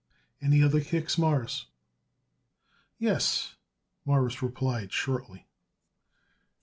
Any 0.41 0.63
other 0.63 0.81
kicks, 0.83 1.19
Mawruss?" 1.19 1.67
"Yes," 2.97 3.53
Morris 4.03 4.41
replied 4.41 4.91
shortly. 4.91 5.45